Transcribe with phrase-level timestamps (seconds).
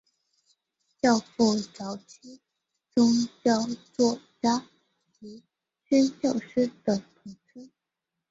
[0.99, 2.41] 教父早期
[2.89, 3.59] 宗教
[3.93, 4.65] 作家
[5.19, 5.43] 及
[5.87, 7.69] 宣教师的统称。